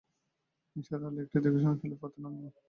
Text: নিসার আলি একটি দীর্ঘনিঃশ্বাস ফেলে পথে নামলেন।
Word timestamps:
নিসার 0.75 1.01
আলি 1.07 1.19
একটি 1.21 1.37
দীর্ঘনিঃশ্বাস 1.43 1.77
ফেলে 1.81 1.95
পথে 2.01 2.19
নামলেন। 2.23 2.51